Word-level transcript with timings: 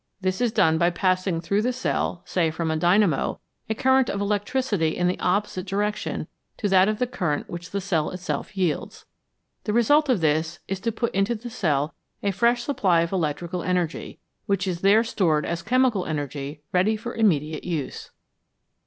This 0.19 0.41
is 0.41 0.51
done 0.51 0.79
by 0.79 0.89
passing 0.89 1.39
through 1.39 1.61
the 1.61 1.71
cell, 1.71 2.23
say 2.25 2.49
from 2.49 2.71
a 2.71 2.75
dynamo, 2.75 3.39
a 3.69 3.75
current 3.75 4.09
of 4.09 4.19
electricity 4.19 4.97
in 4.97 5.07
the 5.07 5.19
opposite 5.19 5.67
direction 5.67 6.25
to 6.57 6.67
that 6.69 6.89
of 6.89 6.97
the 6.97 7.05
current 7.05 7.47
which 7.51 7.69
the 7.69 7.79
cell 7.79 8.09
itself 8.09 8.57
yields. 8.57 9.05
The 9.65 9.73
result 9.73 10.09
of 10.09 10.19
this 10.19 10.57
is 10.67 10.79
to 10.79 10.91
put 10.91 11.13
into 11.13 11.35
the 11.35 11.51
cell 11.51 11.93
a 12.23 12.31
fresh 12.31 12.63
supply 12.63 13.01
of 13.01 13.11
electrical 13.11 13.61
energy, 13.61 14.17
which 14.47 14.67
is 14.67 14.81
there 14.81 15.03
stored 15.03 15.45
as 15.45 15.61
chemical 15.61 16.07
energy 16.07 16.61
ready 16.73 16.97
for 16.97 17.13
immediate 17.13 17.63
use. 17.63 18.09